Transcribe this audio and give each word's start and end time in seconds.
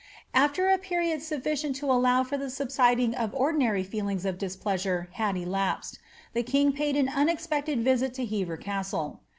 After 0.33 0.67
a 0.71 0.79
period 0.79 1.21
sufficient 1.21 1.75
to 1.75 1.85
allow 1.85 2.23
for 2.23 2.35
the 2.35 2.49
subsiding 2.49 3.13
of 3.13 3.35
ordinary 3.35 3.83
feelingi 3.85 4.25
of 4.25 4.39
displeasure 4.39 5.09
had 5.11 5.37
elapsed, 5.37 5.99
tlie 6.35 6.43
kiug 6.43 6.75
paid 6.75 6.95
an 6.97 7.07
unexpected 7.07 7.81
visit 7.81 8.15
to 8.15 8.25
Uever 8.25 8.59
Castle. 8.59 9.21